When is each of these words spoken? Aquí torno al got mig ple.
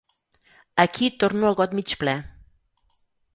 Aquí 0.83 1.09
torno 1.23 1.49
al 1.51 1.59
got 1.61 1.77
mig 1.81 1.93
ple. 2.05 2.17